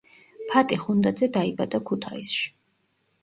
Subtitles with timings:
[0.51, 2.49] ფატი ხუნდაძე დაიბადა ქუთაისში.